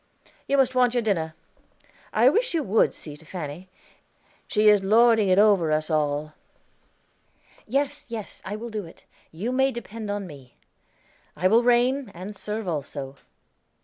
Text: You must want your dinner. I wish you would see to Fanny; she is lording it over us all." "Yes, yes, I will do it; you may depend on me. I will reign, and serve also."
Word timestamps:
You 0.47 0.57
must 0.57 0.73
want 0.73 0.95
your 0.95 1.03
dinner. 1.03 1.35
I 2.11 2.27
wish 2.27 2.55
you 2.55 2.63
would 2.63 2.95
see 2.95 3.15
to 3.15 3.23
Fanny; 3.23 3.69
she 4.47 4.67
is 4.67 4.83
lording 4.83 5.29
it 5.29 5.37
over 5.37 5.71
us 5.71 5.91
all." 5.91 6.33
"Yes, 7.67 8.07
yes, 8.09 8.41
I 8.43 8.55
will 8.55 8.69
do 8.71 8.83
it; 8.87 9.03
you 9.31 9.51
may 9.51 9.71
depend 9.71 10.09
on 10.09 10.25
me. 10.25 10.57
I 11.35 11.47
will 11.47 11.61
reign, 11.61 12.09
and 12.15 12.35
serve 12.35 12.67
also." 12.67 13.17